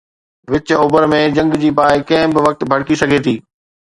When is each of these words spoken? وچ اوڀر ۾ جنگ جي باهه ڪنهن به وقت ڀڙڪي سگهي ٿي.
وچ 0.51 0.67
اوڀر 0.83 1.03
۾ 1.11 1.19
جنگ 1.35 1.57
جي 1.63 1.69
باهه 1.79 2.05
ڪنهن 2.13 2.33
به 2.37 2.45
وقت 2.47 2.65
ڀڙڪي 2.73 2.99
سگهي 3.03 3.21
ٿي. 3.29 3.35